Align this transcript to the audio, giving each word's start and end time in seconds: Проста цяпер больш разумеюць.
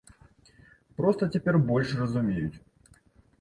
Проста 1.01 1.27
цяпер 1.35 1.59
больш 1.69 1.93
разумеюць. 2.01 2.57